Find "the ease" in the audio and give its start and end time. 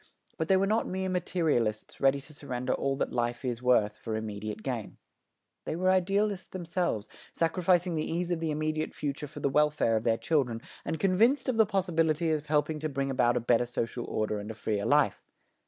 7.93-8.31